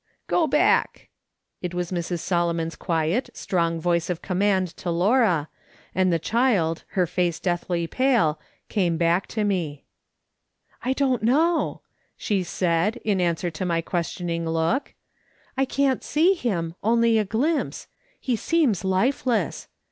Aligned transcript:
"Go 0.27 0.47
back!" 0.47 1.09
It 1.61 1.75
was 1.75 1.91
Mrs. 1.91 2.21
Solomon's 2.21 2.75
quiet, 2.75 3.29
strong 3.35 3.79
voice 3.79 4.09
of 4.09 4.23
command 4.23 4.69
to 4.77 4.89
Laura, 4.89 5.47
and 5.93 6.11
the 6.11 6.17
child, 6.17 6.83
her 6.97 7.05
face 7.05 7.39
deathly 7.39 7.85
pale, 7.85 8.39
came 8.67 8.97
back 8.97 9.27
to 9.27 9.43
me." 9.43 9.83
I 10.83 10.93
don't 10.93 11.21
know," 11.21 11.81
she 12.17 12.41
said, 12.41 12.95
in 13.05 13.21
answer 13.21 13.51
to 13.51 13.63
my 13.63 13.81
ques 13.81 14.15
tioning 14.15 14.45
look." 14.47 14.95
I 15.55 15.65
can't 15.65 16.03
see 16.03 16.33
him, 16.33 16.73
only 16.81 17.19
a 17.19 17.23
glimpse; 17.23 17.85
he 18.19 18.31
"YOU'VE 18.31 18.39
HELPED 18.39 18.53
ALONG 18.53 18.63
IN 18.63 18.71
THIS 18.71 18.83
WORK." 18.83 18.89
231 18.89 18.89
seems 18.89 18.89
lifeless. 19.51 19.67